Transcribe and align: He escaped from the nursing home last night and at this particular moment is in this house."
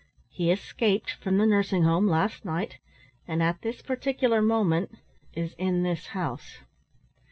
He 0.31 0.49
escaped 0.51 1.11
from 1.11 1.37
the 1.37 1.45
nursing 1.45 1.83
home 1.83 2.07
last 2.07 2.43
night 2.43 2.79
and 3.27 3.43
at 3.43 3.61
this 3.61 3.83
particular 3.83 4.41
moment 4.41 4.97
is 5.35 5.53
in 5.59 5.83
this 5.83 6.07
house." 6.17 6.57